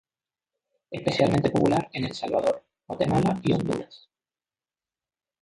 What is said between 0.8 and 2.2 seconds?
Especialmente popular en El